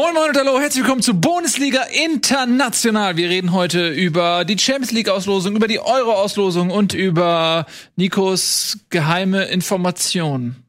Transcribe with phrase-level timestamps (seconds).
[0.00, 3.18] Moin Moin und hallo, herzlich willkommen zu Bundesliga International.
[3.18, 7.66] Wir reden heute über die Champions League Auslosung, über die Euro Auslosung und über
[7.96, 10.64] Nikos geheime Informationen.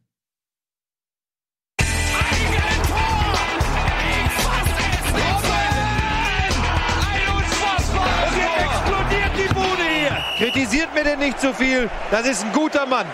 [10.39, 11.89] Kritisiert mir denn nicht zu so viel.
[12.11, 13.07] Das ist ein guter Mann.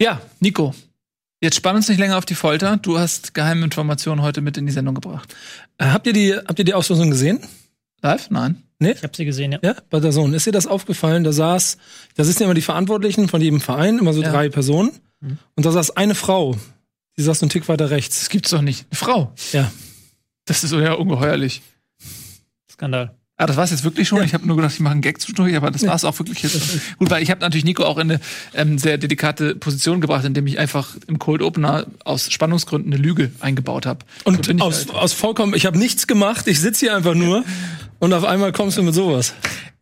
[0.00, 0.74] Ja, Nico.
[1.42, 2.76] Jetzt spann uns nicht länger auf die Folter.
[2.76, 5.34] Du hast geheime Informationen heute mit in die Sendung gebracht.
[5.78, 7.40] Äh, habt ihr die, habt ihr die Auslosung gesehen?
[8.02, 8.28] Live?
[8.30, 8.62] Nein.
[8.78, 8.92] Nee?
[8.92, 9.58] Ich habe sie gesehen, ja.
[9.62, 10.34] Ja, bei der Sohn.
[10.34, 11.24] Ist dir das aufgefallen?
[11.24, 11.78] Da saß,
[12.14, 14.30] da sitzen immer die Verantwortlichen von jedem Verein, immer so Ja.
[14.30, 14.90] drei Personen.
[15.20, 15.38] Mhm.
[15.56, 16.56] Und da saß eine Frau.
[17.16, 18.20] Die saß so einen Tick weiter rechts.
[18.20, 18.86] Das gibt's doch nicht.
[18.90, 19.32] Eine Frau.
[19.52, 19.70] Ja.
[20.44, 21.62] Das ist so ja ungeheuerlich.
[22.70, 23.14] Skandal.
[23.40, 24.22] Ah, das war's jetzt wirklich schon.
[24.22, 26.60] Ich habe nur gedacht, ich mache einen Gag zwischendurch, aber das war's auch wirklich jetzt.
[26.98, 28.20] Gut, weil ich habe natürlich Nico auch in eine
[28.52, 33.30] ähm, sehr delikate Position gebracht, indem ich einfach im Cold Opener aus Spannungsgründen eine Lüge
[33.40, 34.04] eingebaut habe.
[34.24, 37.42] Und aus, aus vollkommen, ich habe nichts gemacht, ich sitze hier einfach nur
[37.98, 39.32] und auf einmal kommst du mit sowas.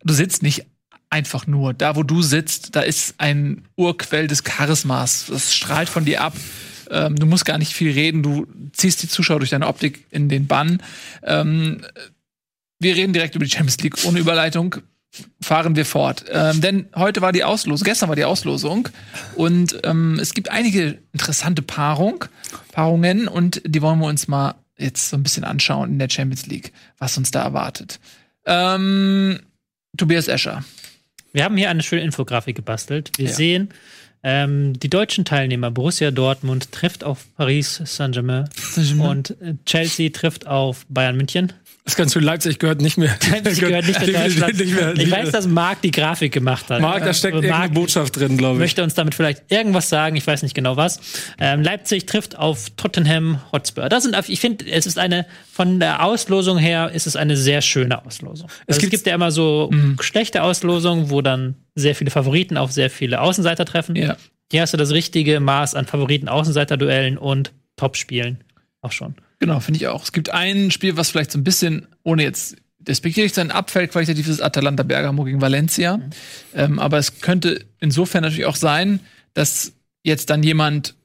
[0.05, 0.65] du sitzt nicht
[1.09, 1.73] einfach nur.
[1.73, 5.25] Da, wo du sitzt, da ist ein Urquell des Charismas.
[5.27, 6.33] Das strahlt von dir ab.
[6.89, 8.23] Ähm, du musst gar nicht viel reden.
[8.23, 10.81] Du ziehst die Zuschauer durch deine Optik in den Bann.
[11.23, 11.81] Ähm,
[12.79, 14.75] wir reden direkt über die Champions League ohne Überleitung.
[15.41, 16.25] Fahren wir fort.
[16.31, 18.89] Ähm, denn heute war die Auslosung, gestern war die Auslosung
[19.35, 22.25] und ähm, es gibt einige interessante Paarung,
[22.71, 26.45] Paarungen und die wollen wir uns mal jetzt so ein bisschen anschauen in der Champions
[26.45, 27.99] League, was uns da erwartet.
[28.45, 29.39] Ähm,
[29.97, 30.63] Tobias Escher.
[31.33, 33.11] Wir haben hier eine schöne Infografik gebastelt.
[33.17, 33.33] Wir Ja.
[33.33, 33.69] sehen,
[34.21, 38.47] ähm, die deutschen Teilnehmer, Borussia Dortmund trifft auf Paris Saint-Germain
[38.99, 41.51] und äh, Chelsea trifft auf Bayern München.
[41.85, 43.17] Das Ganze für Leipzig gehört nicht mehr.
[43.31, 44.57] Leipzig gehört nicht in Deutschland.
[44.59, 46.81] Nicht mehr, Ich weiß, dass Marc die Grafik gemacht hat.
[46.81, 48.59] Marc, da steckt Und irgendeine Botschaft drin, glaube ich.
[48.59, 50.99] möchte uns damit vielleicht irgendwas sagen, ich weiß nicht genau was.
[51.39, 53.89] Ähm, Leipzig trifft auf Tottenham Hotspur.
[53.89, 57.61] Das sind, ich finde, es ist eine, von der Auslosung her ist es eine sehr
[57.61, 58.49] schöne Auslosung.
[58.49, 59.71] Also es, gibt- gibt ja immer so
[60.01, 63.95] schlechte Auslosungen, wo dann sehr viele Favoriten auf sehr viele Außenseiter treffen.
[63.95, 64.15] Ja.
[64.51, 68.43] Hier hast du das richtige Maß an Favoriten-Außenseiter-Duellen und Topspielen
[68.81, 69.15] auch schon.
[69.39, 70.03] Genau, finde ich auch.
[70.03, 73.91] Es gibt ein Spiel, was vielleicht so ein bisschen, ohne jetzt despektierlich zu sein, abfällt
[73.91, 75.99] qualitativ, das ist Atalanta Bergamo gegen Valencia.
[76.53, 78.99] Ähm, aber es könnte insofern natürlich auch sein,
[79.33, 79.73] dass
[80.03, 80.95] jetzt dann jemand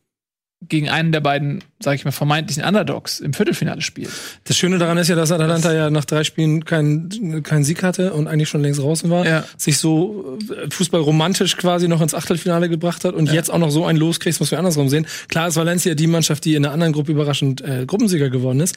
[0.69, 4.10] gegen einen der beiden, sage ich mal, vermeintlichen Underdogs im Viertelfinale spielt.
[4.44, 8.12] Das Schöne daran ist ja, dass Atalanta ja nach drei Spielen keinen keinen Sieg hatte
[8.12, 9.44] und eigentlich schon längst draußen war, Ja.
[9.56, 13.84] sich so äh, fußballromantisch quasi noch ins Achtelfinale gebracht hat und jetzt auch noch so
[13.84, 15.06] ein Los kriegst, muss wir andersrum sehen.
[15.28, 18.76] Klar ist Valencia die Mannschaft, die in der anderen Gruppe überraschend äh, Gruppensieger geworden ist.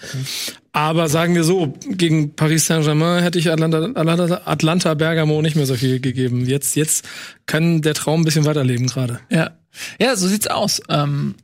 [0.74, 5.66] Aber sagen wir so, gegen Paris Saint-Germain hätte ich Atlanta, Atlanta, Atlanta Bergamo nicht mehr
[5.66, 6.46] so viel gegeben.
[6.46, 7.06] Jetzt, jetzt
[7.48, 9.20] kann der Traum ein bisschen weiterleben gerade.
[9.30, 9.52] Ja.
[10.00, 10.82] Ja, so sieht's aus.
[10.90, 11.36] Ähm,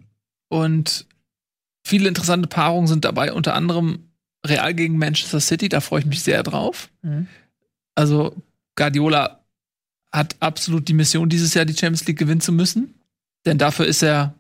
[0.53, 1.08] und
[1.84, 4.12] viele interessante Paarungen sind dabei, unter anderem
[4.46, 6.91] Real gegen Manchester City, da freue ich mich sehr drauf.
[7.02, 7.28] Mhm.
[7.96, 8.36] Also
[8.75, 9.44] Guardiola
[10.12, 12.94] hat absolut die Mission, dieses Jahr die Champions League gewinnen zu müssen.
[13.47, 14.36] Denn dafür ist er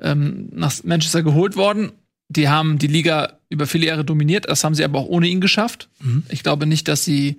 [0.00, 1.92] ähm, nach Manchester geholt worden.
[2.28, 5.42] Die haben die Liga über viele Jahre dominiert, das haben sie aber auch ohne ihn
[5.42, 5.90] geschafft.
[6.00, 6.24] Mhm.
[6.30, 7.36] Ich glaube nicht, dass sie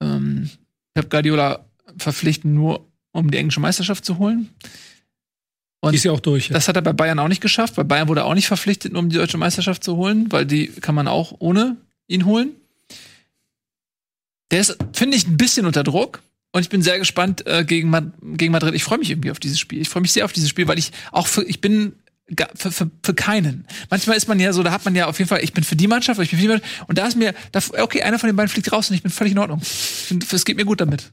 [0.00, 0.48] ähm,
[0.94, 1.66] Pep Guardiola
[1.98, 4.50] verpflichten, nur um die englische Meisterschaft zu holen.
[5.80, 6.48] Und Die ist ja auch durch.
[6.48, 7.74] das hat er bei Bayern auch nicht geschafft.
[7.76, 10.68] Bei Bayern wurde er auch nicht verpflichtet, um die deutsche Meisterschaft zu holen, weil die
[10.68, 11.76] kann man auch ohne
[12.08, 12.52] ihn holen.
[14.50, 16.22] Der ist, finde ich, ein bisschen unter Druck.
[16.52, 18.74] Und ich bin sehr gespannt äh, gegen, Ma gegen Madrid.
[18.74, 19.80] Ich freue mich irgendwie auf dieses Spiel.
[19.80, 21.92] Ich freue mich sehr auf dieses Spiel, weil ich auch für, ich bin
[22.54, 23.66] für, für, für keinen.
[23.90, 25.76] Manchmal ist man ja so, da hat man ja auf jeden Fall, ich bin für
[25.76, 26.88] die Mannschaft, ich bin für die Mannschaft.
[26.88, 29.12] Und da ist mir, da, okay, einer von den beiden fliegt raus und ich bin
[29.12, 29.60] völlig in Ordnung.
[29.60, 31.02] Es geht mir gut damit.
[31.02, 31.12] Ist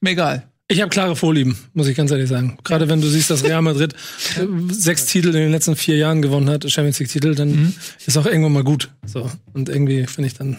[0.00, 0.49] mir egal.
[0.72, 2.56] Ich habe klare Vorlieben, muss ich ganz ehrlich sagen.
[2.64, 3.92] Gerade wenn du siehst, dass Real Madrid
[4.36, 7.74] äh, sechs Titel in den letzten vier Jahren gewonnen hat, Champions League Titel, dann Mhm.
[8.06, 8.88] ist auch irgendwann mal gut.
[9.04, 10.58] So und irgendwie finde ich dann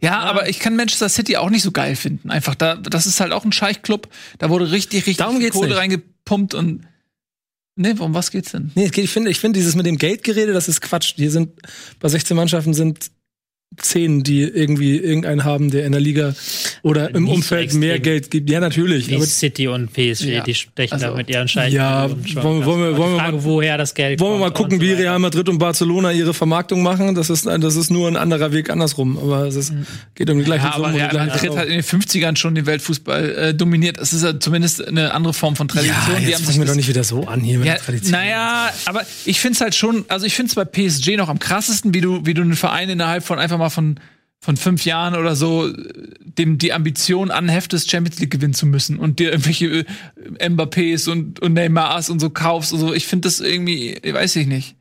[0.00, 2.30] Ja, aber ich kann Manchester City auch nicht so geil finden.
[2.30, 4.08] Einfach da, das ist halt auch ein Scheichclub.
[4.38, 5.78] Da wurde richtig, richtig Darum viel Kohle nicht.
[5.78, 6.82] reingepumpt und
[7.76, 8.70] nee, um was geht's denn?
[8.74, 11.14] nee, ich finde, ich finde dieses mit dem Geldgerede, das ist Quatsch.
[11.16, 11.50] Hier sind
[11.98, 13.10] bei 16 Mannschaften sind
[13.78, 16.34] zehn, die irgendwie irgendeinen haben, der in der Liga
[16.82, 18.02] oder im Nicht Umfeld mehr extrem.
[18.04, 18.48] Geld gibt.
[18.48, 19.08] Ja, natürlich.
[19.10, 20.42] Wie Aber City und PSG, Ja.
[20.44, 21.74] die stechen Also, da mit ihren Scheinen.
[21.74, 24.52] ja, wollen wollen wir- wollen die wir Frage, mal- woher das Geld wollen wir mal
[24.52, 24.92] gucken, so wie.
[24.92, 27.14] Real Madrid und Barcelona ihre Vermarktung machen.
[27.14, 29.18] Das ist, das ist nur ein anderer Weg andersrum.
[29.18, 29.74] Aber es ist,
[30.14, 31.56] geht um die gleiche Ja, Summe die Real Madrid Frau.
[31.58, 33.98] hat in den 50ern schon den Weltfußball äh, dominiert.
[33.98, 35.96] Es ist ja zumindest eine andere Form von Tradition.
[36.14, 37.82] Ja, Die jetzt haben fangen wir doch nicht wieder so an hier mit Ja, der
[37.82, 38.12] Tradition.
[38.12, 41.38] naja, aber ich finde es halt schon, also ich finde es bei PSG noch am
[41.40, 43.98] krassesten, wie du, wie du einen Verein innerhalb von einfach mal von,
[44.40, 45.74] von fünf Jahren oder so äh,
[46.20, 49.86] dem die Ambition anheftest, Champions League gewinnen zu müssen und dir irgendwelche
[50.38, 52.92] äh, Mbappés und, und Neymars und so kaufst und so.
[52.94, 54.76] Ich finde das irgendwie, weiß ich nicht.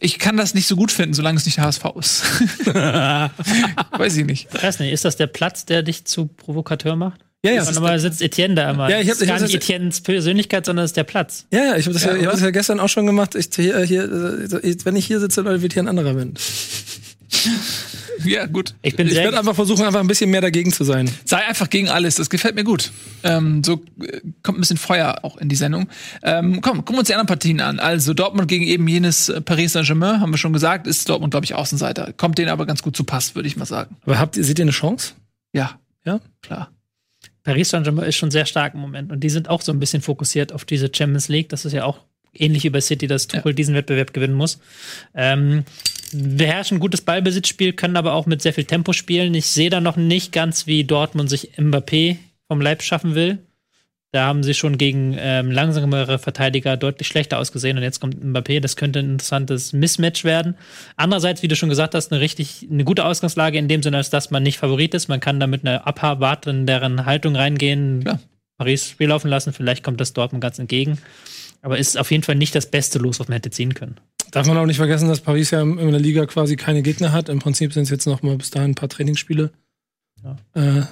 [0.00, 2.24] Ich kann das nicht so gut finden, solange es nicht HSV ist.
[2.66, 4.48] Weiß ich nicht.
[4.52, 7.20] Ich weiß nicht, ist das der Platz, der dich zu Provokateur macht?
[7.44, 7.62] Ja, ja.
[7.66, 8.88] Und normal sitzt Etienne da immer.
[8.88, 11.04] Ja, ich hab- Das ist ich gar hab nicht Etiennes Persönlichkeit, sondern es ist der
[11.04, 11.46] Platz.
[11.52, 13.34] Ja, ja, ich habe das, ja, Ja, ich hab das ja gestern auch schon gemacht.
[13.34, 16.40] Ich, hier, hier, äh, wenn ich hier sitze, Leute, wird hier ein anderer Wind.
[18.24, 18.74] Ja, gut.
[18.82, 21.10] Ich bin Ich werde einfach versuchen, einfach ein bisschen mehr dagegen zu sein.
[21.24, 22.92] Sei einfach gegen alles, das gefällt mir gut.
[23.24, 25.88] Ähm, so äh, kommt ein bisschen Feuer auch in die Sendung.
[26.22, 27.80] Ähm, komm, gucken wir uns die anderen Partien an.
[27.80, 31.44] Also Dortmund gegen eben jenes äh, Paris Saint-Germain, haben wir schon gesagt, ist Dortmund, glaube
[31.44, 32.12] ich, Außenseiter.
[32.12, 33.96] Kommt denen aber ganz gut zu Pass, würde ich mal sagen.
[34.04, 35.14] Aber habt ihr, seht ihr eine Chance?
[35.52, 36.20] Ja, Ja?
[36.42, 36.70] klar.
[37.44, 40.00] Paris Saint-Germain ist schon sehr stark im Moment und die sind auch so ein bisschen
[40.00, 41.48] fokussiert auf diese Champions League.
[41.48, 41.98] Das ist ja auch
[42.34, 44.60] ähnlich wie bei City, dass Tuchel diesen Wettbewerb gewinnen muss.
[45.14, 45.64] Ähm,
[46.12, 49.34] beherrschen gutes Ballbesitzspiel, können aber auch mit sehr viel Tempo spielen.
[49.34, 52.16] Ich sehe da noch nicht ganz, wie Dortmund sich Mbappé
[52.48, 53.38] vom Leib schaffen will.
[54.12, 58.60] Da haben sie schon gegen ähm, langsamere Verteidiger deutlich schlechter ausgesehen und jetzt kommt Mbappé.
[58.60, 60.54] Das könnte ein interessantes Mismatch werden.
[60.96, 64.10] Andererseits, wie du schon gesagt hast, eine richtig, eine gute Ausgangslage in dem Sinne, als
[64.10, 65.08] dass man nicht Favorit ist.
[65.08, 68.20] Man kann da mit einer abwartenderen Haltung reingehen, Klar.
[68.58, 69.54] Paris Spiel laufen lassen.
[69.54, 70.98] Vielleicht kommt das Dortmund ganz entgegen.
[71.62, 73.96] Aber ist auf jeden Fall nicht das beste Los, was man hätte ziehen können.
[74.32, 77.28] Darf man auch nicht vergessen, dass Paris ja in der Liga quasi keine Gegner hat.
[77.28, 79.52] Im Prinzip sind es jetzt noch mal bis dahin ein paar Trainingsspiele.
[80.24, 80.36] Ja.
[80.54, 80.82] Äh,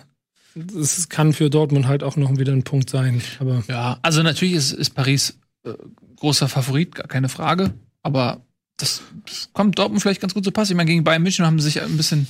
[0.55, 3.23] das kann für Dortmund halt auch noch wieder ein Punkt sein.
[3.39, 5.73] Aber Ja, also natürlich ist, ist Paris äh,
[6.17, 7.73] großer Favorit, gar keine Frage.
[8.03, 8.43] Aber
[8.77, 10.71] das, das kommt Dortmund vielleicht ganz gut zu Pass.
[10.71, 12.27] Ich meine, gegen Bayern München haben sie sich ein bisschen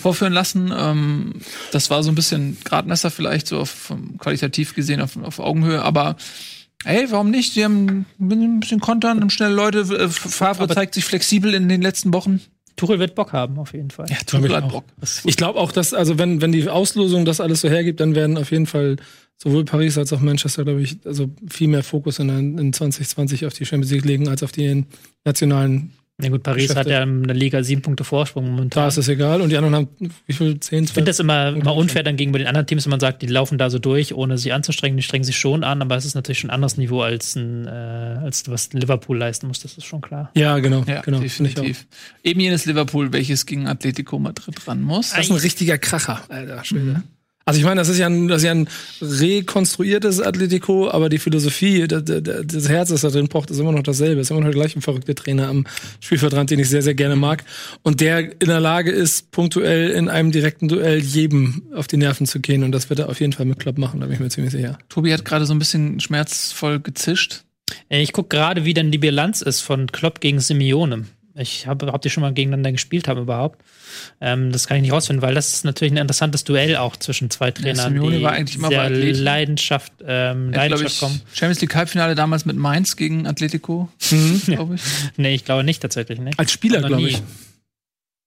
[0.00, 0.72] vorführen lassen.
[0.76, 1.34] Ähm,
[1.72, 5.82] das war so ein bisschen Gradmesser vielleicht, so auf, qualitativ gesehen auf, auf Augenhöhe.
[5.82, 6.16] Aber
[6.84, 7.54] hey, warum nicht?
[7.54, 9.80] Sie haben ein bisschen kontern und schnelle Leute.
[9.80, 12.40] Äh, Favre Aber- zeigt sich flexibel in den letzten Wochen.
[12.76, 14.06] Tuchel wird Bock haben, auf jeden Fall.
[14.10, 14.72] Ja, Tuchel hat auch.
[14.72, 14.84] Bock.
[15.24, 18.36] ich glaube auch, dass, also wenn, wenn die Auslosung das alles so hergibt, dann werden
[18.36, 18.96] auf jeden Fall
[19.38, 22.28] sowohl Paris als auch Manchester, glaube ich, also viel mehr Fokus in,
[22.58, 24.84] in 2020 auf die Champions League legen, als auf die
[25.24, 25.92] nationalen.
[26.22, 26.80] Ja gut, Paris Geschäfte.
[26.80, 28.84] hat ja in der Liga sieben Punkte Vorsprung momentan.
[28.84, 29.42] Da ist es egal.
[29.42, 29.88] Und die anderen haben,
[30.26, 30.58] wie viel?
[30.58, 31.04] 10, Ich finde 12?
[31.04, 33.68] das immer, immer unfair dann gegenüber den anderen Teams, wenn man sagt, die laufen da
[33.68, 34.96] so durch, ohne sich anzustrengen.
[34.96, 37.66] Die strengen sich schon an, aber es ist natürlich schon ein anderes Niveau als, ein,
[37.66, 40.30] äh, als was Liverpool leisten muss, das ist schon klar.
[40.34, 40.84] Ja, genau.
[40.86, 41.86] Ja, genau definitiv.
[42.24, 45.10] Eben jenes Liverpool, welches gegen Atletico Madrid ran muss.
[45.10, 46.64] Das ist ein richtiger Kracher, Alter.
[46.64, 47.02] Schwede.
[47.48, 48.68] Also ich meine, das ist ja ein, das ist ja ein
[49.00, 53.84] rekonstruiertes Atletico, aber die Philosophie, das, das, Herz, das da drin pocht, ist immer noch
[53.84, 54.20] dasselbe.
[54.20, 55.64] Ist immer noch der gleiche verrückte Trainer am
[56.00, 57.44] Spielfeldrand, den ich sehr, sehr gerne mag.
[57.84, 62.26] Und der in der Lage ist, punktuell in einem direkten Duell jedem auf die Nerven
[62.26, 62.64] zu gehen.
[62.64, 64.52] Und das wird er auf jeden Fall mit Klopp machen, da bin ich mir ziemlich
[64.52, 64.76] sicher.
[64.88, 67.44] Tobi hat gerade so ein bisschen schmerzvoll gezischt.
[67.88, 71.04] Äh, Ich gucke gerade, wie denn die Bilanz ist von Klopp gegen Simeone.
[71.38, 73.62] Ich habe, habt ihr schon mal gegeneinander gespielt haben überhaupt?
[74.20, 77.28] Ähm, das kann ich nicht rausfinden, weil das ist natürlich ein interessantes Duell auch zwischen
[77.30, 79.14] zwei Trainern, Simeone die war eigentlich immer bei sehr.
[79.14, 81.20] Leidenschaft, ähm, glaub Leidenschaft ich, kommen.
[81.34, 83.88] Champions League Halbfinale damals mit Mainz gegen Atletico,
[84.46, 84.82] glaube ich.
[85.16, 86.30] Nee, ich glaube nicht tatsächlich, ne?
[86.38, 87.22] Als Spieler, glaube ich.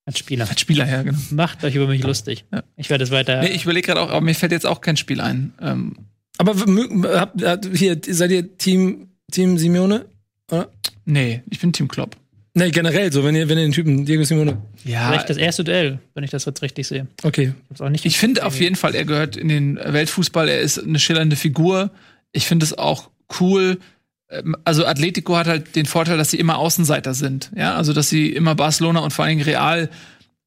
[0.06, 0.48] Als Spieler.
[0.48, 1.18] Als Spieler, ja, genau.
[1.30, 2.44] Macht euch über mich lustig.
[2.52, 2.62] Ja.
[2.76, 3.40] Ich werde es weiter.
[3.42, 5.52] Nee, ich überlege gerade auch, aber mir fällt jetzt auch kein Spiel ein.
[5.60, 5.96] Ähm,
[6.38, 10.06] Aber habt- hier, seid ihr Team, Team Simeone?
[10.50, 10.68] Oder?
[11.04, 12.16] nee, ich bin Team Klopp.
[12.54, 14.58] Nee, generell so, wenn ihr, wenn ihr den Typen, Diego Simeone.
[14.84, 17.06] Ja, Vielleicht das erste Duell, wenn ich das jetzt richtig sehe.
[17.22, 17.54] Okay.
[17.64, 20.60] Ich hab's auch nicht ich finde auf jeden Fall, er gehört in den Weltfußball, er
[20.60, 21.90] ist eine schillernde Figur.
[22.32, 23.10] Ich finde es auch
[23.40, 23.78] cool.
[24.30, 27.52] ähm, Also Atletico hat halt den Vorteil, dass sie immer Außenseiter sind.
[27.56, 29.88] Ja, also dass sie immer Barcelona und vor allen Dingen Real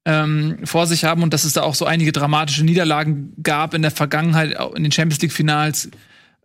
[0.04, 3.80] ähm, vor sich haben und dass es da auch so einige dramatische Niederlagen gab in
[3.80, 5.88] der Vergangenheit, auch in den Champions League Finals,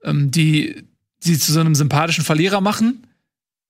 [0.06, 0.84] ähm, die
[1.20, 3.04] sie zu so einem sympathischen Verlierer machen.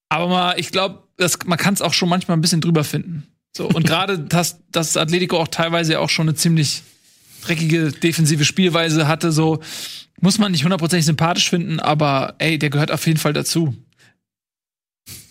[0.09, 1.01] Aber mal, ich glaube,
[1.45, 3.27] man kann es auch schon manchmal ein bisschen drüber finden.
[3.55, 6.83] So und gerade dass das Atletico auch teilweise auch schon eine ziemlich
[7.41, 9.59] dreckige defensive Spielweise hatte, so
[10.21, 13.75] muss man nicht hundertprozentig sympathisch finden, aber ey, der gehört auf jeden Fall dazu.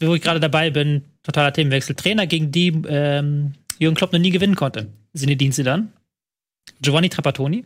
[0.01, 1.95] Wo ich gerade dabei bin, totaler Themenwechsel.
[1.95, 4.89] Trainer, gegen die ähm, Jürgen Klopp noch nie gewinnen konnte.
[5.13, 5.93] Sinedin dann.
[6.81, 7.65] Giovanni Trapattoni.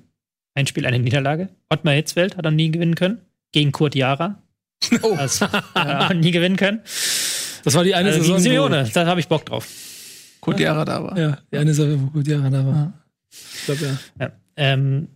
[0.54, 1.48] Ein Spiel, eine Niederlage.
[1.70, 3.20] Ottmar Hitzfeld hat er nie gewinnen können.
[3.52, 4.42] Gegen Kurt Jara.
[5.02, 5.14] Oh.
[5.14, 6.80] Also, auch nie gewinnen können.
[7.64, 8.38] Das war die eine Also Saison.
[8.38, 9.68] Simeone, da habe ich Bock drauf.
[10.40, 11.18] Kurt Jara da war.
[11.18, 12.74] Ja, die eine Sache, wo gut Jahre da war.
[12.74, 12.92] Ja.
[13.30, 13.98] Ich glaube, ja.
[14.26, 14.32] Ja.
[14.56, 15.08] Ähm,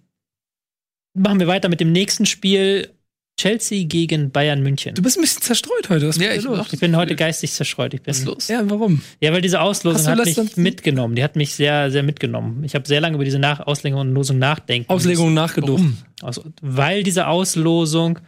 [1.15, 2.91] machen wir weiter mit dem nächsten Spiel.
[3.39, 4.95] Chelsea gegen Bayern München.
[4.95, 6.09] Du bist ein bisschen zerstreut heute.
[6.09, 6.73] Was ist Ja, ich los?
[6.73, 7.93] Ich bin heute geistig zerstreut.
[7.93, 8.49] Ich bin, Was ist los?
[8.49, 9.03] Ja, warum?
[9.21, 11.17] Ja, weil diese Auslosung hat mich mitgenommen.
[11.17, 12.65] Die hat mich sehr, sehr mitgenommen.
[12.65, 14.89] Ich habe sehr lange über diese Nach Auslegung und Losung nachdenken.
[14.89, 15.69] Auslegungen nachgedacht.
[15.69, 15.99] Warum?
[16.23, 18.21] Also, weil diese Auslosung.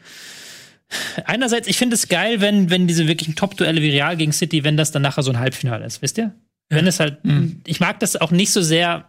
[1.24, 4.76] Einerseits, ich finde es geil, wenn, wenn diese wirklichen Top-Duelle wie Real gegen City, wenn
[4.76, 6.34] das dann nachher so ein Halbfinale ist, wisst ihr?
[6.70, 7.60] Wenn es halt, Mhm.
[7.66, 9.06] ich mag das auch nicht so sehr.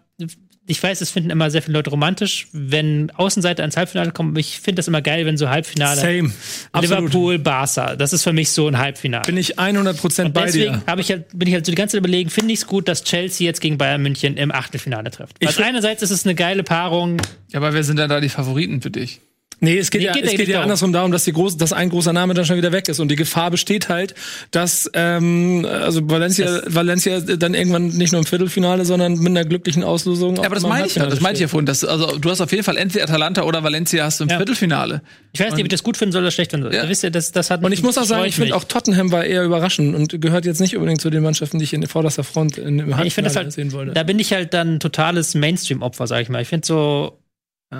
[0.67, 4.35] ich weiß, es finden immer sehr viele Leute romantisch, wenn Außenseiter ins Halbfinale kommen.
[4.35, 5.99] Ich finde das immer geil, wenn so Halbfinale.
[5.99, 6.31] Same.
[6.73, 6.99] Absolut.
[6.99, 7.95] Liverpool, Barca.
[7.95, 9.23] Das ist für mich so ein Halbfinale.
[9.25, 10.95] Bin ich 100% Und bei deswegen dir.
[10.99, 13.03] ich halt, bin ich halt so die ganze Zeit überlegen, finde ich es gut, dass
[13.03, 15.37] Chelsea jetzt gegen Bayern München im Achtelfinale trifft.
[15.43, 17.17] Find- einerseits ist es eine geile Paarung.
[17.51, 19.21] Ja, aber wer sind denn da die Favoriten für dich?
[19.61, 20.63] Nee, es geht Nee, ja, geht es geht ja darum.
[20.63, 22.99] andersrum darum, dass, die groß, dass ein großer Name dann schon wieder weg ist.
[22.99, 24.15] Und die Gefahr besteht halt,
[24.51, 29.83] dass ähm, also Valencia, Valencia dann irgendwann nicht nur im Viertelfinale, sondern mit einer glücklichen
[29.83, 30.37] Auslosung.
[30.37, 31.65] Ja, aber das meine ich ja, das meinte ich ja vorhin.
[31.65, 34.37] Dass, also, du hast auf jeden Fall entweder Atalanta oder Valencia hast du im Ja.
[34.37, 35.01] Viertelfinale.
[35.33, 36.75] Ich weiß nicht, ob ich das gut finden soll oder schlecht finden soll.
[36.75, 36.83] Ja.
[36.83, 39.11] Ihr wisst ja, das, das hat Und ich muss auch sagen, ich finde auch Tottenham
[39.11, 42.23] war eher überraschend und gehört jetzt nicht unbedingt zu den Mannschaften, die ich in vorderster
[42.23, 43.93] Front in, im ich finde das halt, sehen wollte.
[43.93, 46.41] da bin ich halt dann ein totales Mainstream-Opfer, sag ich mal.
[46.41, 47.19] Ich finde so.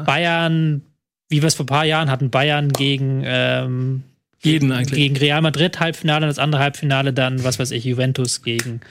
[0.05, 0.83] Bayern,
[1.29, 4.03] wie wir es vor ein paar Jahren hatten, Bayern gegen ähm,
[4.41, 4.98] Jeden eigentlich.
[5.00, 8.81] gegen Real Madrid Halbfinale und das andere Halbfinale dann, was weiß ich, Juventus gegen.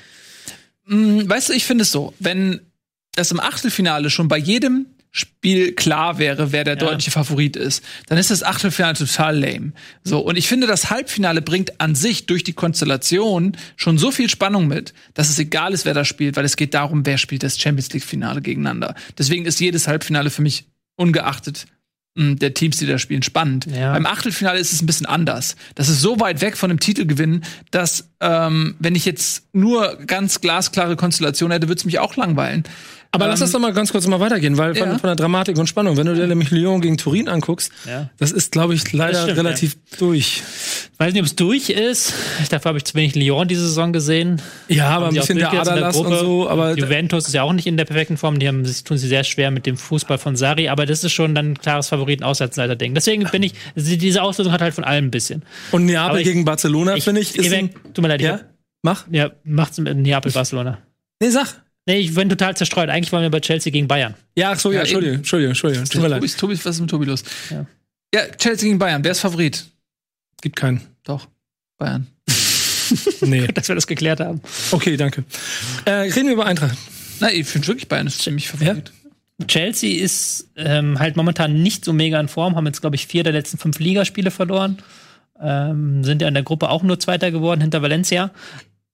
[0.86, 2.60] Hm, weißt du, ich finde es so, wenn
[3.14, 6.80] das im Achtelfinale schon bei jedem Spiel klar wäre, wer der Ja.
[6.80, 9.72] deutliche Favorit ist, dann ist das Achtelfinale total lame.
[10.04, 14.28] So, und ich finde, das Halbfinale bringt an sich durch die Konstellation schon so viel
[14.28, 17.42] Spannung mit, dass es egal ist, wer da spielt, weil es geht darum, wer spielt
[17.42, 18.94] das Champions League-Finale gegeneinander.
[19.16, 21.64] Deswegen ist jedes Halbfinale für mich ungeachtet
[22.16, 23.66] der Teams, die da spielen, spannend.
[23.66, 23.92] Ja.
[23.92, 25.56] Beim Achtelfinale ist es ein bisschen anders.
[25.74, 30.40] Das ist so weit weg von dem Titelgewinn, dass ähm, wenn ich jetzt nur ganz
[30.40, 32.64] glasklare Konstellation hätte, würde es mich auch langweilen.
[33.10, 34.98] Aber Ähm, lass uns doch mal ganz kurz mal weitergehen, weil von, Ja.
[34.98, 38.10] von der Dramatik und Spannung, wenn du dir nämlich Lyon gegen Turin anguckst, Ja.
[38.18, 40.42] das ist, glaube ich, leider stimmt, relativ durch.
[40.98, 42.12] Weiß nicht, ob es durch ist.
[42.50, 44.42] Dafür habe ich zu wenig Lyon diese Saison gesehen.
[44.68, 47.66] Ja, aber Haben ein bisschen der Aderlass und so, aber Juventus ist ja auch nicht
[47.66, 48.38] in der perfekten Form.
[48.38, 51.12] Die haben, sich tun sie sehr schwer mit dem Fußball von Sari, aber das ist
[51.12, 52.94] schon dann ein klares Favoriten-Auswärtsleiter-Ding.
[52.94, 55.44] Deswegen bin ich, diese Auslösung hat halt von allem ein bisschen.
[55.72, 58.42] und Neapel ich- gegen Barcelona, Ich, finde ich, ist ein, tut mir leid, ja, ich,
[58.82, 59.06] mach.
[59.10, 60.78] ja, macht's mit Neapel Barcelona.
[61.22, 61.62] Nee, sag.
[61.88, 62.90] Nee, ich bin total zerstreut.
[62.90, 64.14] Eigentlich waren wir bei Chelsea gegen Bayern.
[64.36, 65.16] Ja, ach so, ja, Ja, Entschuldigung.
[65.16, 66.20] Entschuldigung, Entschuldigung, tut mir leid.
[66.20, 67.24] Tobi, Tobi, was ist mit Tobi los?
[67.48, 67.64] Ja.
[68.14, 69.02] Ja, Chelsea gegen Bayern.
[69.02, 69.64] Wer ist Favorit?
[70.42, 70.82] Gibt keinen.
[71.02, 71.26] Doch,
[71.78, 72.06] Bayern.
[73.20, 73.46] Nee.
[73.54, 74.40] Dass wir das geklärt haben.
[74.70, 75.24] Okay, danke.
[75.84, 76.76] Äh, reden wir über Eintracht.
[77.20, 78.92] Na, ich finde wirklich Bayern ist ziemlich Favorit.
[79.46, 83.24] Chelsea ist ähm, halt momentan nicht so mega in Form, haben jetzt, glaube ich, vier
[83.24, 84.78] der letzten fünf Ligaspiele verloren.
[85.40, 88.30] Ähm, sind ja in der Gruppe auch nur Zweiter geworden hinter Valencia.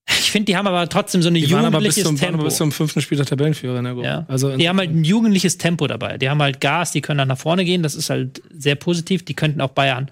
[0.07, 2.27] Ich finde, die haben aber trotzdem so ein Die waren aber bis jugendliches zum, waren
[2.27, 2.35] Tempo.
[2.41, 4.07] aber bis zum fünften Spieltag Tabellenführer in der Gruppe.
[4.07, 4.25] Ja.
[4.29, 6.19] Also die haben halt ein jugendliches Tempo dabei.
[6.19, 7.83] Die haben halt Gas, die können dann nach vorne gehen.
[7.83, 9.25] Das ist halt sehr positiv.
[9.25, 10.11] Die könnten auch Bayern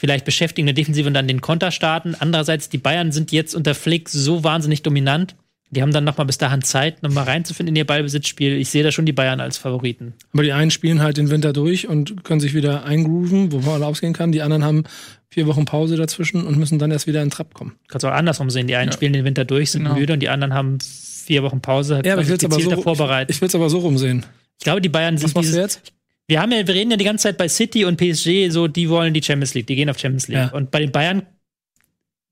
[0.00, 2.14] vielleicht beschäftigen, eine Defensive und dann den Konter starten.
[2.18, 5.34] Andererseits, die Bayern sind jetzt unter Flick so wahnsinnig dominant.
[5.72, 8.56] Die haben dann noch mal bis dahin Zeit, noch mal reinzufinden in ihr Ballbesitzspiel.
[8.56, 10.14] Ich sehe da schon die Bayern als Favoriten.
[10.32, 13.82] Aber die einen spielen halt den Winter durch und können sich wieder eingrooven, wo man
[13.82, 14.32] ausgehen kann.
[14.32, 14.84] Die anderen haben
[15.28, 17.76] vier Wochen Pause dazwischen und müssen dann erst wieder in den Trab kommen.
[17.86, 18.66] Kannst auch andersrum sehen.
[18.66, 19.94] Die einen spielen den Winter durch, sind Genau.
[19.94, 22.02] müde und die anderen haben vier Wochen Pause.
[22.04, 23.30] Ja, aber ich können will's sich aber so, vorbereiten.
[23.30, 24.26] ich will's aber so rumsehen.
[24.58, 25.92] Ich glaube, die Bayern Was sind machst du jetzt?
[26.26, 28.88] Wir haben ja, wir reden ja die ganze Zeit bei City und PSG, so die
[28.88, 30.38] wollen die Champions League, die gehen auf Champions League.
[30.38, 30.48] Ja.
[30.52, 31.22] Und bei den Bayern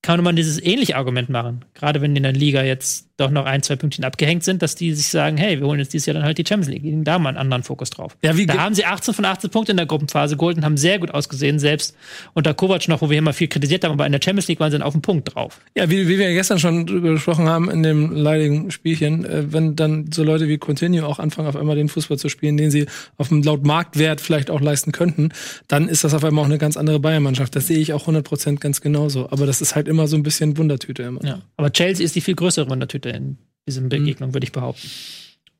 [0.02, 1.64] kann man dieses ähnliche Argument machen.
[1.75, 4.76] Gerade wenn die in der Liga jetzt doch noch ein, zwei Pünktchen abgehängt sind, dass
[4.76, 6.84] die sich sagen, hey, wir holen jetzt dieses Jahr dann halt die Champions League.
[6.84, 8.16] Legen da mal einen anderen Fokus drauf.
[8.22, 10.76] Ja, wie da haben sie 18 von 18 Punkten in der Gruppenphase geholt und haben
[10.76, 11.96] sehr gut ausgesehen, selbst
[12.34, 14.70] unter Kovac noch, wo wir immer viel kritisiert haben, aber in der Champions League waren
[14.70, 15.60] sie dann auf dem Punkt drauf.
[15.76, 19.75] Ja, wie, wie wir gestern schon drüber gesprochen haben in dem leidigen Spielchen, äh, wenn
[19.75, 22.87] dann so Leute wie Coutinho auch anfangen, auf einmal den Fußball zu spielen, den sie
[23.16, 25.30] auf dem laut Marktwert vielleicht auch leisten könnten,
[25.66, 27.56] dann ist das auf einmal auch eine ganz andere Bayern-Mannschaft.
[27.56, 29.28] Das sehe ich auch 100% ganz genauso.
[29.30, 31.25] Aber das ist halt immer so ein bisschen Wundertüte immer.
[31.25, 31.40] Ja.
[31.56, 34.90] Aber Chelsea ist die viel größere Wundertüte in diesen Begegnungen, würde ich behaupten.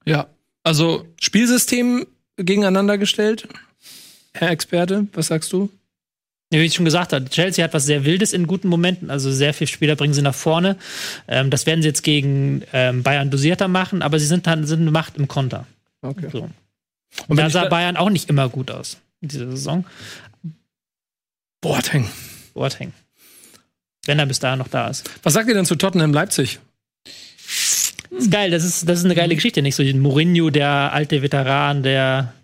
[0.05, 0.29] Ja.
[0.63, 3.49] Also, Spielsystem gegeneinander gestellt.
[4.33, 5.71] Herr Experte, was sagst du?
[6.51, 9.11] Wie ich schon gesagt habe, Chelsea hat was sehr Wildes in guten Momenten.
[9.11, 10.79] Also sehr viele Spieler bringen sie nach vorne.
[11.27, 14.81] Ähm, das werden sie jetzt gegen ähm, Bayern dosierter machen, aber sie sind dann sind
[14.81, 15.67] eine Macht im Konter.
[16.01, 16.29] Okay.
[16.33, 16.49] So.
[17.27, 19.85] Und da sah Bayern auch nicht immer gut aus in dieser Saison.
[21.61, 22.09] Boateng.
[22.55, 22.93] Boateng.
[24.07, 25.11] Wenn er bis dahin noch da ist.
[25.23, 26.61] Was sagt ihr denn zu Tottenham Leipzig?
[28.19, 29.63] Das ist geil, das ist, das ist eine geile Geschichte.
[29.63, 32.35] Nicht so ein Mourinho, der alte Veteran, der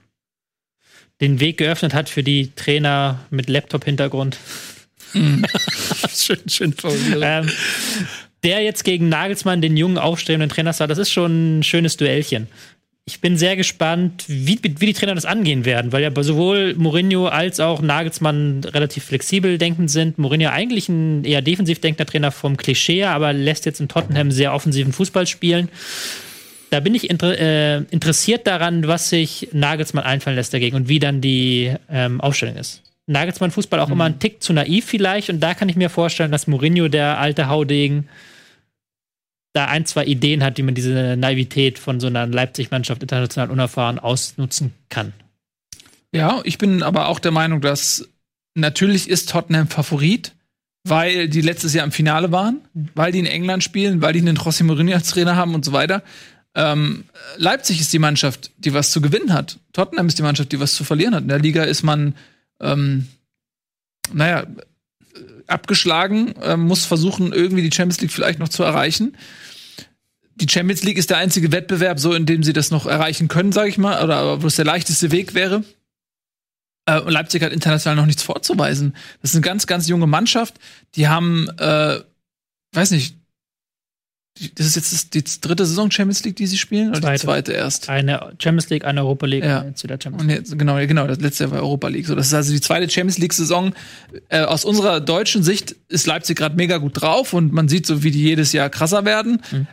[1.21, 4.39] den Weg geöffnet hat für die Trainer mit Laptop-Hintergrund.
[5.13, 7.23] schön, schön formuliert.
[7.23, 7.51] ähm,
[8.45, 12.47] der jetzt gegen Nagelsmann, den jungen, aufstrebenden Trainer, sah, das ist schon ein schönes Duellchen.
[13.07, 17.27] Ich bin sehr gespannt, wie, wie die Trainer das angehen werden, weil ja sowohl Mourinho
[17.27, 20.17] als auch Nagelsmann relativ flexibel denkend sind.
[20.17, 24.55] Mourinho eigentlich ein eher defensiv denkender Trainer vom Klischee, aber lässt jetzt in Tottenham sehr
[24.55, 25.69] offensiven Fußball spielen.
[26.71, 30.99] Da bin ich inter äh, interessiert daran, was sich Nagelsmann einfallen lässt dagegen und wie
[30.99, 32.83] dann die ähm, Aufstellung ist.
[33.07, 36.33] Nagelsmann Fußball auch immer ein Tick zu naiv vielleicht und da kann ich mir vorstellen,
[36.33, 38.09] dass Mourinho, der alte Haudegen,
[39.55, 43.99] da ein, zwei Ideen hat, wie man diese Naivität von so einer Leipzig-Mannschaft international unerfahren
[43.99, 45.13] ausnutzen kann.
[46.13, 48.09] Ja, ich bin aber auch der Meinung, dass
[48.55, 50.33] natürlich ist Tottenham Favorit,
[50.83, 52.61] weil die letztes Jahr im Finale waren,
[52.95, 55.73] weil die in England spielen, weil die einen Rossi Mourinho als Trainer haben und so
[55.73, 56.03] weiter.
[56.57, 57.05] Ähm,
[57.37, 59.59] Leipzig ist die Mannschaft, die was zu gewinnen hat.
[59.73, 61.23] Tottenham ist die Mannschaft, die was zu verlieren hat.
[61.23, 62.15] In der Liga ist man,
[62.61, 63.09] ähm,
[64.13, 64.47] naja,
[65.47, 69.17] abgeschlagen, äh, muss versuchen, irgendwie die Champions League vielleicht noch zu erreichen.
[70.37, 73.53] Die Champions League ist der einzige Wettbewerb, so in dem sie das noch erreichen können,
[73.53, 75.63] sage ich mal, oder wo es der leichteste Weg wäre.
[76.87, 78.95] Äh, und Leipzig hat international noch nichts vorzuweisen.
[79.23, 80.55] Das ist eine ganz, ganz junge Mannschaft.
[80.97, 82.01] Die haben, äh,
[82.73, 83.17] weiß nicht,
[84.57, 87.15] das ist jetzt die dritte Saison Champions League, die sie spielen, oder Zweite.
[87.21, 87.89] die zweite erst?
[87.89, 89.63] Eine Champions League, eine Europa League, Ja.
[89.65, 90.39] jetzt wieder Champions League.
[90.39, 92.07] jetzt, genau, genau, das letzte Jahr war Europa League.
[92.07, 93.75] So, das ist also die zweite Champions League-Saison.
[94.29, 98.03] Äh, aus unserer deutschen Sicht ist Leipzig gerade mega gut drauf und man sieht so,
[98.03, 99.41] wie die jedes Jahr krasser werden.
[99.53, 99.67] Mhm.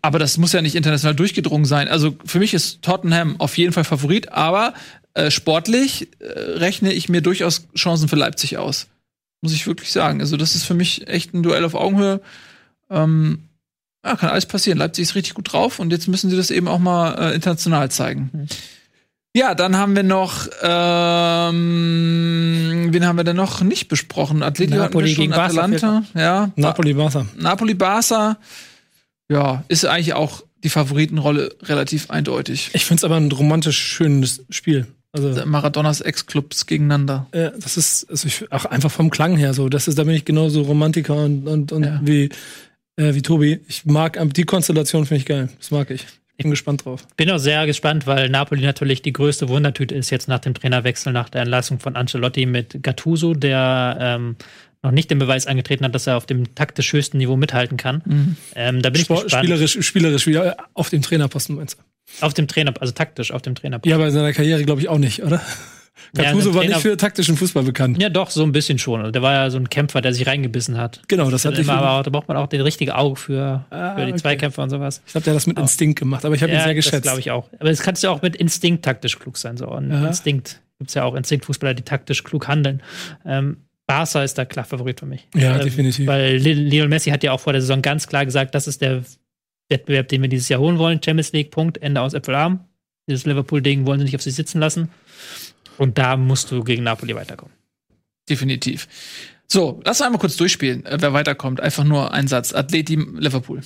[0.00, 1.88] Aber das muss ja nicht international durchgedrungen sein.
[1.88, 4.74] Also für mich ist Tottenham auf jeden Fall Favorit, aber
[5.14, 6.26] äh, sportlich äh,
[6.58, 8.86] rechne ich mir durchaus Chancen für Leipzig aus.
[9.40, 10.20] Muss ich wirklich sagen.
[10.20, 12.20] Also das ist für mich echt ein Duell auf Augenhöhe.
[12.90, 13.40] Ähm,
[14.04, 14.78] ja, kann alles passieren.
[14.78, 17.90] Leipzig ist richtig gut drauf und jetzt müssen sie das eben auch mal äh, international
[17.90, 18.30] zeigen.
[18.32, 18.46] Mhm.
[19.36, 20.46] Ja, dann haben wir noch,
[21.54, 24.42] ähm, wen haben wir denn noch nicht besprochen?
[24.44, 26.50] Atletico Napoli schon, gegen Barca Atalanta, ja.
[26.56, 27.26] Napoli, Barca.
[27.36, 28.38] Napoli, Barca,
[29.28, 32.70] ja, ist eigentlich auch die Favoritenrolle relativ eindeutig.
[32.74, 34.86] Ich finde es aber ein romantisch schönes Spiel.
[35.12, 37.26] Also Maradonas Ex-Clubs gegeneinander.
[37.32, 39.68] äh, das ist also ich, auch einfach vom Klang her so.
[39.68, 42.00] Das ist, da bin ich genauso Romantiker und, und, und Ja.
[42.02, 42.30] wie,
[42.96, 43.60] äh, wie Tobi.
[43.68, 45.48] Ich mag die Konstellation finde ich geil.
[45.58, 46.04] Das mag ich.
[46.36, 47.06] Ich bin gespannt drauf.
[47.16, 51.12] Bin auch sehr gespannt, weil Napoli natürlich die größte Wundertüte ist jetzt nach dem Trainerwechsel,
[51.12, 54.36] nach der Entlassung von Ancelotti mit Gattuso, der ähm,
[54.82, 58.02] noch nicht den Beweis angetreten hat, dass er auf dem taktisch höchsten Niveau mithalten kann.
[58.04, 58.36] Mhm.
[58.56, 59.44] Ähm, da bin ich Sport, gespannt.
[59.44, 62.24] spielerisch, spielerisch wieder auf dem Trainerposten meinst du?
[62.24, 63.80] Auf dem Trainer, also taktisch auf dem Trainer.
[63.84, 65.40] Ja, bei seiner Karriere glaube ich auch nicht, oder?
[66.16, 68.00] Ja, Gattuso der war nicht für taktischen Fußball bekannt.
[68.02, 69.00] Ja, doch, so ein bisschen schon.
[69.00, 71.00] Also der war ja so ein Kämpfer, der sich reingebissen hat.
[71.08, 71.70] Genau, das hat Immer, ich.
[71.78, 74.20] aber auch, da braucht man auch das richtige Auge für, Ah, für die okay.
[74.20, 75.02] Zweikämpfer und sowas.
[75.06, 77.02] Ich glaube, der hat das mit Instinkt gemacht, aber ich habe ihn sehr das geschätzt.
[77.04, 77.48] glaube ich auch.
[77.58, 79.56] Aber es kannst ja auch mit Instinkt taktisch klug sein.
[79.56, 79.68] So.
[79.68, 80.08] Und Aha.
[80.08, 82.82] Instinkt gibt es ja auch Instinktfußballer, die taktisch klug handeln.
[83.24, 85.28] Ähm, Barca ist da klar Favorit für mich.
[85.34, 86.06] Ja, Ähm, definitiv.
[86.06, 88.80] Weil Li- Lionel Messi hat ja auch vor der Saison ganz klar gesagt, das ist
[88.80, 89.02] der
[89.68, 91.00] Wettbewerb, den wir dieses Jahr holen wollen.
[91.04, 92.60] Champions League, Punkt, Ende aus Äpfelarm.
[93.08, 94.88] Dieses Liverpool-Ding wollen sie nicht auf sich sitzen lassen.
[95.78, 97.54] Und da musst du gegen Napoli weiterkommen.
[98.28, 98.88] Definitiv.
[99.46, 101.60] So, lass uns einmal kurz durchspielen, äh, wer weiterkommt.
[101.60, 102.52] Einfach nur ein Satz.
[102.52, 103.60] Atleti, Liverpool.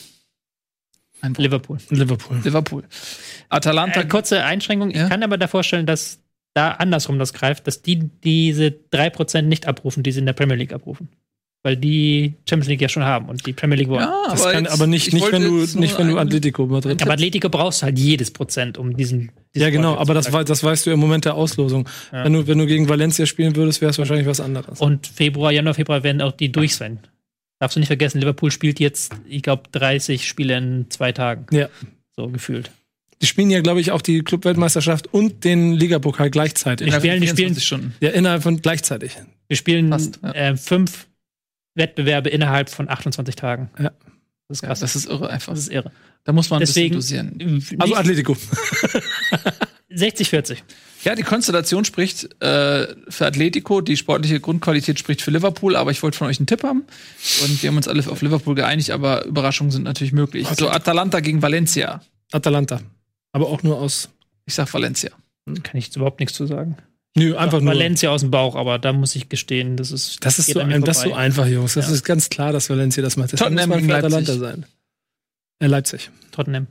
[1.20, 1.38] Ein Wort.
[1.38, 1.78] Liverpool.
[1.90, 2.40] Liverpool.
[2.42, 2.84] Liverpool.
[3.48, 4.02] Atalanta.
[4.02, 4.90] Äh, kurze Einschränkung.
[4.90, 5.04] Ja?
[5.04, 6.20] Ich kann aber da vorstellen, dass
[6.54, 10.56] da andersrum das greift, dass die diese 3% nicht abrufen, die sie in der Premier
[10.56, 11.08] League abrufen.
[11.64, 14.02] Weil die Champions League ja schon haben und die Premier League wollen.
[14.02, 17.02] ja, Das kann, jetzt- aber nicht, ich nicht wenn du, nicht wenn du Atletico Madrid.
[17.02, 19.32] Aber Atletico brauchst halt jedes Prozent, um diesen.
[19.54, 21.88] diesen Ja, genau, aber das, wei- das weißt du im Moment der Auslosung.
[22.12, 22.24] Ja.
[22.24, 24.80] Wenn, du, wenn du gegen Valencia spielen würdest, wäre es wahrscheinlich was anderes.
[24.80, 27.00] Und Februar, Januar, Februar werden auch die durch sein.
[27.58, 31.46] Darfst du nicht vergessen, Liverpool spielt jetzt, ich glaube, 30 Spiele in zwei Tagen.
[31.54, 31.68] Ja.
[32.14, 32.70] So gefühlt.
[33.20, 36.88] Die spielen ja, glaube ich, auch die Clubweltmeisterschaft und den Ligapokal gleichzeitig.
[36.92, 37.94] Von spielen- die spielen- 24 Stunden.
[38.00, 39.16] Ja, innerhalb von gleichzeitig.
[39.48, 40.30] Wir spielen Fast, ja.
[40.34, 41.07] äh, fünf
[41.78, 43.70] Wettbewerbe innerhalb von 28 Tagen.
[43.78, 43.92] Ja.
[44.48, 44.80] Das ist Ja, krass.
[44.80, 45.52] das ist irre einfach.
[45.52, 45.90] das ist irre.
[46.24, 47.62] Da muss man ein Deswegen bisschen dosieren.
[47.78, 48.36] Also nicht Atletico.
[49.90, 50.58] 60-40.
[51.04, 56.02] Ja, die Konstellation spricht äh, für Atletico, die sportliche Grundqualität spricht für Liverpool, aber ich
[56.02, 56.84] wollte von euch einen Tipp haben.
[57.42, 60.46] Und wir haben uns alle auf Liverpool geeinigt, aber Überraschungen sind natürlich möglich.
[60.58, 62.02] So, Atalanta gegen Valencia.
[62.32, 62.80] Atalanta.
[63.32, 64.10] Aber auch nur aus.
[64.44, 65.10] Ich sag Valencia.
[65.62, 66.76] Kann ich jetzt überhaupt nichts zu sagen.
[67.18, 67.72] Nö, einfach nur.
[67.74, 70.24] Valencia aus dem Bauch, aber da muss ich gestehen, das ist.
[70.24, 71.74] Das ist, so, ein, das ist so einfach, Jungs.
[71.74, 71.92] Das Ja.
[71.94, 73.32] ist ganz klar, dass Valencia das macht.
[73.32, 74.40] Muss Tottenham man für Atalanta Leipzig.
[74.40, 74.66] sein.
[75.60, 76.10] Äh, Leipzig.
[76.30, 76.66] Tottenham.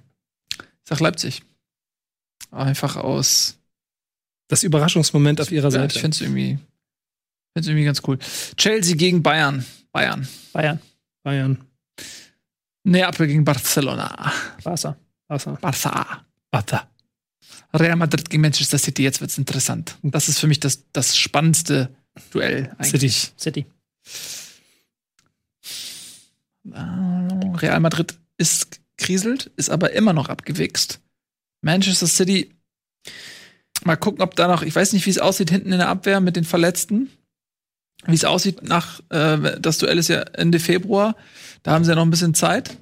[0.58, 1.42] Ich sag Leipzig.
[2.52, 3.58] Einfach aus.
[4.48, 5.96] Das Überraschungsmoment auf ihrer Seite.
[5.96, 6.58] ich find's irgendwie,
[7.54, 8.18] find's irgendwie ganz cool.
[8.56, 9.66] Chelsea gegen Bayern.
[9.92, 10.26] Bayern.
[10.54, 10.80] Bayern.
[11.24, 11.58] Bayern.
[12.86, 14.32] Neapel gegen Barcelona.
[14.64, 14.96] Barca.
[15.28, 15.58] Wasser.
[15.60, 16.26] Barca.
[16.50, 16.90] Bata.
[17.74, 19.04] Real Madrid gegen Manchester City.
[19.04, 19.98] Jetzt wird's interessant.
[20.02, 21.90] Das ist für mich das, das spannendste
[22.32, 22.76] Duell.
[22.82, 23.10] City.
[23.10, 23.66] City.
[26.72, 26.80] Äh,
[27.58, 31.00] Real Madrid ist kriselt, ist aber immer noch abgewichst.
[31.62, 32.56] Manchester City,
[33.84, 36.20] mal gucken, ob da noch, ich weiß nicht, wie es aussieht hinten in der Abwehr
[36.20, 37.10] mit den Verletzten.
[38.06, 41.16] Wie es aussieht nach, äh, das Duell ist ja Ende Februar.
[41.64, 42.78] Da haben sie ja noch ein bisschen Zeit.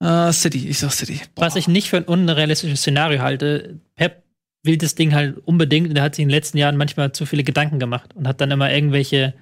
[0.00, 1.20] Äh, City, ich sag City.
[1.34, 1.46] Boah.
[1.46, 4.22] Was ich nicht für ein unrealistisches Szenario halte, Pep
[4.62, 7.26] will das Ding halt unbedingt und er hat sich in den letzten Jahren manchmal zu
[7.26, 9.34] viele Gedanken gemacht und hat dann immer irgendwelche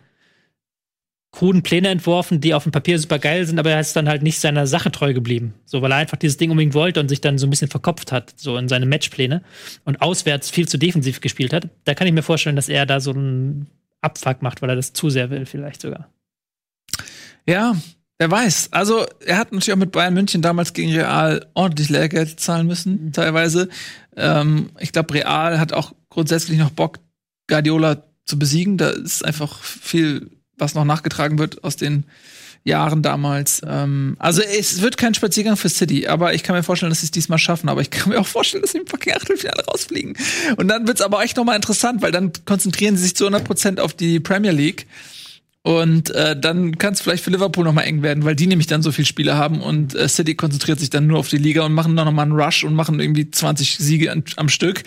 [1.33, 4.23] kruden Pläne entworfen, die auf dem Papier super geil sind, aber er ist dann halt
[4.23, 5.55] nicht seiner Sache treu geblieben.
[5.67, 8.11] So, weil er einfach dieses Ding unbedingt wollte und sich dann so ein bisschen verkopft
[8.11, 9.43] hat, so in seine Matchpläne
[9.85, 11.69] und auswärts viel zu defensiv gespielt hat.
[11.85, 13.67] Da kann ich mir vorstellen, dass er da so einen
[14.01, 16.09] Abfuck macht, weil er das zu sehr will, vielleicht sogar.
[17.47, 17.77] Ja,
[18.19, 18.69] wer weiß.
[18.73, 23.13] Also, er hat natürlich auch mit Bayern München damals gegen Real ordentlich Lehrgeld zahlen müssen,
[23.13, 23.69] teilweise.
[24.17, 26.99] Ähm, ich glaube, Real hat auch grundsätzlich noch Bock,
[27.49, 28.79] Guardiola zu besiegen.
[28.79, 32.05] Da ist einfach viel was noch nachgetragen wird aus den
[32.65, 33.63] Jahren damals.
[33.65, 37.07] Ähm, also es wird kein Spaziergang für City, aber ich kann mir vorstellen, dass sie
[37.07, 37.69] es diesmal schaffen.
[37.69, 40.17] Aber ich kann mir auch vorstellen, dass sie im fucking Achtelfinale rausfliegen.
[40.57, 43.45] Und dann wird's aber echt noch mal interessant, weil dann konzentrieren sie sich zu 100
[43.45, 44.87] Prozent auf die Premier League.
[45.67, 48.69] Und äh, dann kann es vielleicht für Liverpool noch mal eng werden, weil die nämlich
[48.69, 51.65] dann so viele Spiele haben und äh, City konzentriert sich dann nur auf die Liga
[51.65, 54.85] und machen dann noch mal einen Rush und machen irgendwie 20 Siege an, am Stück.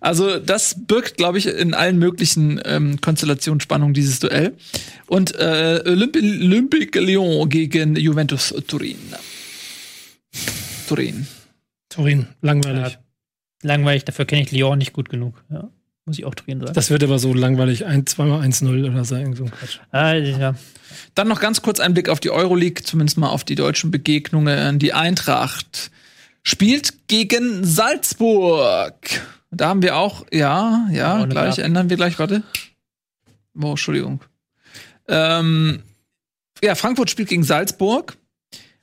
[0.00, 4.54] Also das birgt, glaube ich, in allen möglichen ähm, Konstellationen Spannung dieses Duell.
[5.06, 8.96] Und äh, Olympi Olympique Lyon gegen Juventus Turin.
[10.88, 11.26] Turin.
[11.90, 12.98] Turin, langweilig.
[13.60, 15.44] Langweilig, dafür kenne ich Lyon nicht gut genug.
[15.50, 15.68] Ja.
[16.04, 16.72] Muss ich auch Turin sagen.
[16.72, 19.78] Das wird aber so langweilig, ein, zweimal 1-0 oder so, irgend so ein Quatsch.
[19.92, 20.54] Ah, ja.
[21.14, 24.78] Dann noch ganz kurz ein Blick auf die Euroleague, zumindest mal auf die deutschen Begegnungen.
[24.80, 25.90] Die Eintracht
[26.42, 28.94] spielt gegen Salzburg.
[29.52, 31.64] Da haben wir auch, ja, ja, Ohne gleich, Graf.
[31.64, 32.42] ändern wir gleich, warte.
[33.60, 34.20] Oh, Entschuldigung.
[35.08, 35.82] Ähm,
[36.64, 38.16] ja, Frankfurt spielt gegen Salzburg.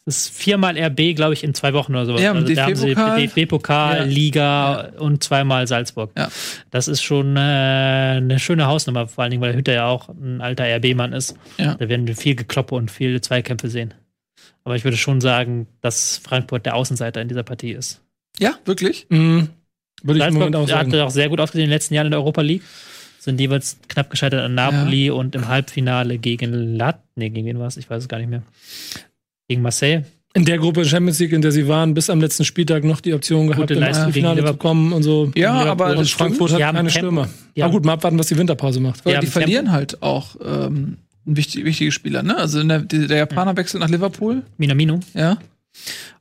[0.09, 2.19] Das ist viermal RB, glaube ich, in zwei Wochen oder sowas.
[2.19, 3.97] Ja, also da haben sie DFB-Pokal.
[3.97, 4.03] Ja.
[4.05, 6.09] Liga und zweimal Salzburg.
[6.17, 6.29] Ja.
[6.71, 10.09] Das ist schon äh, eine schöne Hausnummer, vor allen Dingen, weil der Hütter ja auch
[10.09, 11.37] ein alter RB-Mann ist.
[11.59, 11.75] Ja.
[11.75, 13.93] Da werden wir viel Gekloppe und viele Zweikämpfe sehen.
[14.63, 18.01] Aber ich würde schon sagen, dass Frankfurt der Außenseiter in dieser Partie ist.
[18.39, 19.05] Ja, wirklich?
[19.09, 19.49] Mhm.
[20.01, 21.01] Würde ich im Moment auch Salzburg sagen.
[21.03, 22.63] hat auch sehr gut ausgesehen in den letzten Jahren in der Europa League.
[23.19, 27.03] Sind jeweils knapp gescheitert an Napoli und im Halbfinale gegen Lat.
[27.13, 27.77] Nee, gegen wen war es?
[27.77, 28.41] Ich weiß es gar nicht mehr.
[29.49, 30.03] Gegen Marseille.
[30.35, 33.13] In der Gruppe Champions League, in der sie waren, bis am letzten Spieltag noch die
[33.15, 35.31] Option gehabt, Gute im Leistung gegen Finale zu kommen und so.
[35.35, 36.35] Ja, aber und das stimmt.
[36.37, 36.89] Frankfurt hat keine Tempo.
[36.91, 37.29] Stürmer.
[37.59, 39.03] Haben- gut, mal abwarten, was die Winterpause macht.
[39.05, 39.39] Ja, Ja, die Tempo.
[39.39, 42.37] verlieren halt auch ähm, wichtig, wichtige Spieler, ne?
[42.37, 44.99] Also der, der Japaner wechselt nach Liverpool, Minamino.
[45.15, 45.37] ja.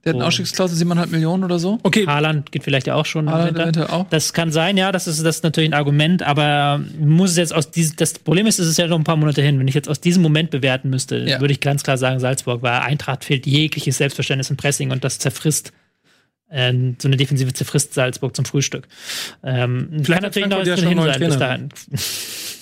[0.04, 0.26] Der hat eine.
[0.26, 1.80] Ausstiegsklausel 7,5 Millionen oder so.
[1.82, 3.28] Okay, Haaland geht vielleicht ja auch schon.
[3.30, 4.06] Haaland auch.
[4.10, 7.54] Das kann sein, ja, das ist, das ist natürlich ein Argument, aber muss es jetzt
[7.54, 9.58] aus diesem, das Problem ist, es ist ja noch ein paar Monate hin.
[9.58, 11.40] Wenn ich jetzt aus diesem Moment bewerten müsste, Ja.
[11.40, 15.18] würde ich ganz klar sagen, Salzburg, weil Eintracht fehlt jegliches Selbstverständnis im Pressing und das
[15.18, 15.72] zerfrisst,
[16.48, 18.86] äh, so eine Defensive zerfrisst Salzburg zum Frühstück.
[19.42, 21.68] Ähm, Vielleicht kann hat natürlich noch bisschen einen hin neuen sein bis dahin.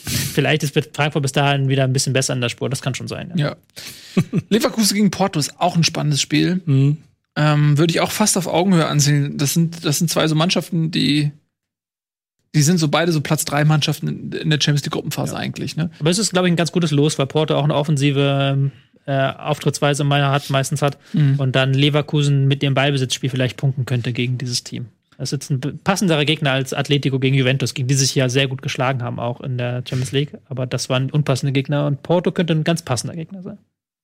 [0.08, 3.08] Vielleicht ist Frankfurt bis dahin wieder ein bisschen besser in der Spur, das kann schon
[3.08, 3.32] sein.
[3.36, 3.48] Ja.
[3.48, 4.22] Ja.
[4.48, 6.62] Leverkusen gegen Porto ist auch ein spannendes Spiel.
[6.64, 6.98] Mhm.
[7.34, 9.36] Ähm, Würde ich auch fast auf Augenhöhe ansehen.
[9.36, 11.32] Das sind, das sind zwei so Mannschaften, die,
[12.54, 15.90] die sind so beide so Platz drei Mannschaften in, der Champions League Gruppenphase eigentlich, ne?
[16.00, 18.72] Aber es ist, glaube ich, ein ganz gutes Los, weil Porto auch eine offensive ähm,
[19.06, 20.98] äh, Auftrittsweise meiner hat, meistens hat.
[21.12, 21.38] Mhm.
[21.38, 24.86] Und dann Leverkusen mit ihrem Ballbesitzspiel vielleicht punkten könnte gegen dieses Team.
[25.18, 28.48] Das ist jetzt ein passenderer Gegner als Atletico gegen Juventus, gegen die sich ja sehr
[28.48, 30.32] gut geschlagen haben, auch in der Champions League.
[30.48, 33.58] Aber das waren unpassende Gegner und Porto könnte ein ganz passender Gegner sein.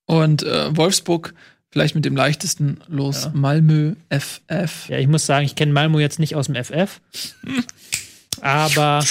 [0.07, 1.35] Und äh, Wolfsburg
[1.71, 3.31] vielleicht mit dem leichtesten Los Ja.
[3.35, 4.89] Malmö FF.
[4.89, 7.01] Ja, ich muss sagen, ich kenne Malmo jetzt nicht aus dem FF.
[8.41, 9.05] Aber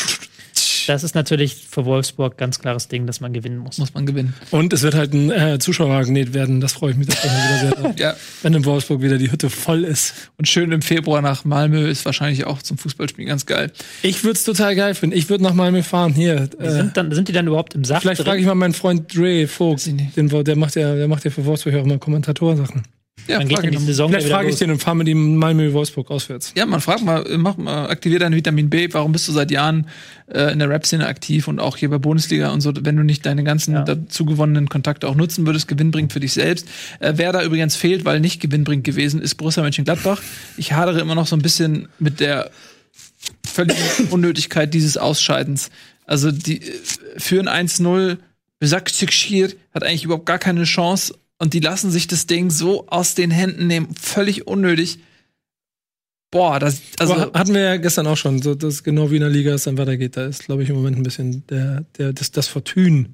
[0.87, 3.77] das ist natürlich für Wolfsburg ganz klares Ding, dass man gewinnen muss.
[3.77, 4.33] Muss man gewinnen.
[4.51, 6.61] Und es wird halt ein äh, Zuschauermagnet werden.
[6.61, 7.95] Das freue ich mich tatsächlich wieder sehr drauf.
[8.01, 8.15] Ja.
[8.41, 10.13] Wenn in Wolfsburg wieder die Hütte voll ist.
[10.37, 13.71] Und schön im Februar nach Malmö ist wahrscheinlich auch zum Fußballspielen ganz geil.
[14.01, 15.15] Ich würde es total geil finden.
[15.15, 16.13] Ich würde nach Malmö fahren.
[16.13, 16.49] Hier.
[16.57, 18.01] Äh, sind, dann, sind die dann überhaupt im Saft?
[18.01, 19.85] vielleicht frage ich mal meinen Freund Dre Vogt.
[19.85, 22.83] Den, der macht ja, der macht ja für Wolfsburg auch immer Kommentatorsachen.
[23.27, 23.77] Ja, Dann geht ihn die.
[23.77, 24.59] Saison Vielleicht frage ich los.
[24.59, 26.53] den und fahre mit ihm Malmö-Wolfsburg auswärts.
[26.55, 28.89] Ja, man fragt mal, mach mal, aktivier dein Vitamin B.
[28.91, 29.87] Warum bist du seit Jahren
[30.27, 33.25] äh, in der Rap-Szene aktiv und auch hier bei Bundesliga und so, wenn du nicht
[33.25, 33.83] deine ganzen Ja.
[33.83, 36.67] dazu gewonnenen Kontakte auch nutzen würdest, gewinnbringend für dich selbst.
[36.99, 40.21] Äh, wer da übrigens fehlt, weil nicht gewinnbringend gewesen ist, Borussia Mönchengladbach.
[40.57, 42.49] Ich hadere immer noch so ein bisschen mit der
[43.45, 43.79] völligen
[44.09, 45.69] Unnötigkeit dieses Ausscheidens.
[46.05, 46.71] Also die äh,
[47.17, 48.17] führen 1-0,
[48.59, 53.15] Besaktikschir hat eigentlich überhaupt gar keine Chance und die lassen sich das Ding so aus
[53.15, 54.99] den Händen nehmen, völlig unnötig.
[56.29, 59.21] Boah, das also Aber hatten wir ja gestern auch schon, so, dass genau wie in
[59.21, 60.17] der Liga es dann weitergeht.
[60.17, 63.09] Da ist, glaube ich, im Moment ein bisschen der, der, das, das Fortune,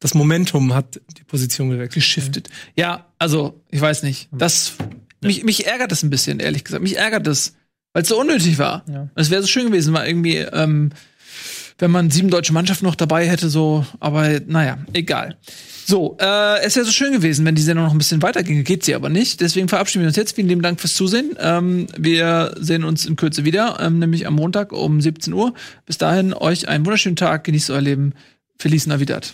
[0.00, 1.94] das Momentum hat die Position gewechselt.
[1.94, 2.50] geschiftet.
[2.74, 4.28] Ja, also, ich weiß nicht.
[4.32, 4.72] Das,
[5.20, 6.82] mich, mich ärgert das ein bisschen, ehrlich gesagt.
[6.82, 7.54] Mich ärgert das,
[7.92, 8.84] weil es so unnötig war.
[8.88, 9.08] Ja.
[9.14, 10.90] Es wäre so schön gewesen, mal irgendwie, ähm,
[11.78, 15.38] wenn man sieben deutsche Mannschaften noch dabei hätte, so, aber naja, egal.
[15.90, 18.62] So, äh, es wäre so schön gewesen, wenn die Sendung noch ein bisschen weiterginge.
[18.62, 19.40] Geht sie aber nicht.
[19.40, 20.34] Deswegen verabschieden wir uns jetzt.
[20.34, 21.34] Vielen lieben Dank fürs Zusehen.
[21.40, 25.54] Ähm, wir sehen uns in Kürze wieder, ähm, nämlich am Montag um 17 Uhr.
[25.86, 27.44] Bis dahin, euch einen wunderschönen Tag.
[27.44, 28.12] Genießt euer Leben.
[28.58, 29.32] Feliz Navidad.